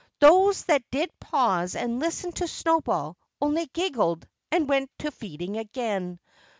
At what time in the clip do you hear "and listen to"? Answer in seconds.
1.75-2.47